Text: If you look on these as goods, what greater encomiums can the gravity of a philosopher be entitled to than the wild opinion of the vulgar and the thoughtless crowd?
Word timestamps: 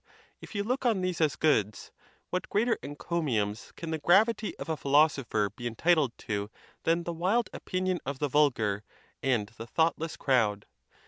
If 0.41 0.55
you 0.55 0.63
look 0.63 0.83
on 0.83 1.01
these 1.01 1.21
as 1.21 1.35
goods, 1.35 1.91
what 2.31 2.49
greater 2.49 2.79
encomiums 2.81 3.71
can 3.75 3.91
the 3.91 3.99
gravity 3.99 4.57
of 4.57 4.67
a 4.67 4.75
philosopher 4.75 5.51
be 5.51 5.67
entitled 5.67 6.17
to 6.25 6.49
than 6.85 7.03
the 7.03 7.13
wild 7.13 7.51
opinion 7.53 7.99
of 8.03 8.17
the 8.17 8.27
vulgar 8.27 8.83
and 9.21 9.47
the 9.59 9.67
thoughtless 9.67 10.17
crowd? 10.17 10.65